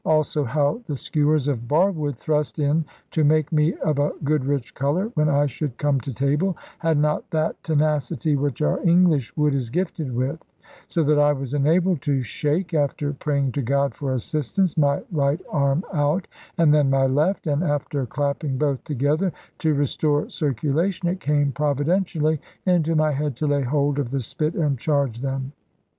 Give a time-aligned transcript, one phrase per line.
[0.03, 4.43] Also how the skewers of bar wood thrust in to make me of a good
[4.45, 9.31] rich colour, when I should come to table, had not that tenacity which our English
[9.37, 10.39] wood is gifted with;
[10.87, 15.39] so that I was enabled to shake (after praying to God for assistance) my right
[15.51, 16.27] arm out,
[16.57, 22.41] and then my left; and after clapping both together (to restore circulation), it came providentially
[22.65, 25.51] into my head to lay hold of the spit and charge them.